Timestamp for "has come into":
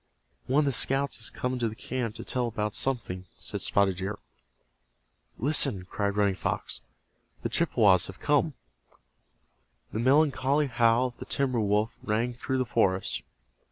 1.17-1.69